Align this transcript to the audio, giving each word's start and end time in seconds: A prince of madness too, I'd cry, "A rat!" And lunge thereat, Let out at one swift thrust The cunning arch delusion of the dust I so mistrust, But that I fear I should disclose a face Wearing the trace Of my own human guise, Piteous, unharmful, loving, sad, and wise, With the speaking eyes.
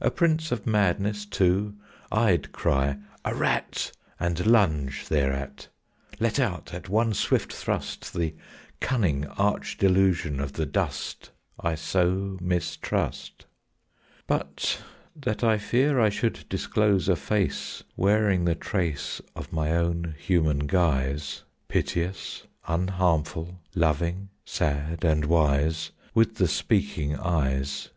A 0.00 0.10
prince 0.10 0.52
of 0.52 0.66
madness 0.66 1.26
too, 1.26 1.76
I'd 2.10 2.50
cry, 2.50 2.96
"A 3.26 3.34
rat!" 3.34 3.92
And 4.18 4.46
lunge 4.46 5.08
thereat, 5.08 5.68
Let 6.18 6.40
out 6.40 6.72
at 6.72 6.88
one 6.88 7.12
swift 7.12 7.52
thrust 7.52 8.14
The 8.14 8.34
cunning 8.80 9.26
arch 9.36 9.76
delusion 9.76 10.40
of 10.40 10.54
the 10.54 10.64
dust 10.64 11.30
I 11.60 11.74
so 11.74 12.38
mistrust, 12.40 13.44
But 14.26 14.80
that 15.14 15.44
I 15.44 15.58
fear 15.58 16.00
I 16.00 16.08
should 16.08 16.48
disclose 16.48 17.06
a 17.06 17.14
face 17.14 17.84
Wearing 17.98 18.46
the 18.46 18.54
trace 18.54 19.20
Of 19.34 19.52
my 19.52 19.72
own 19.72 20.14
human 20.18 20.60
guise, 20.60 21.42
Piteous, 21.68 22.44
unharmful, 22.66 23.58
loving, 23.74 24.30
sad, 24.46 25.04
and 25.04 25.26
wise, 25.26 25.90
With 26.14 26.36
the 26.36 26.48
speaking 26.48 27.14
eyes. 27.16 27.90